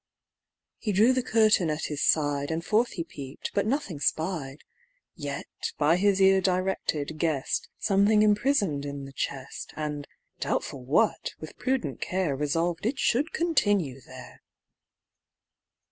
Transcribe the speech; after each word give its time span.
He 0.79 0.93
drew 0.93 1.13
the 1.13 1.21
curtain 1.21 1.69
at 1.69 1.85
his 1.85 2.01
side, 2.01 2.49
And 2.49 2.65
forth 2.65 2.93
he 2.93 3.03
peep'd, 3.03 3.51
but 3.53 3.67
nothing 3.67 3.99
spied. 3.99 4.63
Yet, 5.13 5.73
by 5.77 5.97
his 5.97 6.19
ear 6.19 6.41
directed, 6.41 7.19
guess'd 7.19 7.67
Something 7.77 8.23
imprison'd 8.23 8.83
in 8.83 9.05
the 9.05 9.13
chest, 9.13 9.73
And, 9.75 10.07
doubtful 10.39 10.83
what, 10.83 11.35
with 11.39 11.55
prudent 11.55 12.01
care 12.01 12.35
Resolved 12.35 12.87
it 12.87 12.97
should 12.97 13.31
continue 13.31 14.01
there. 14.01 14.41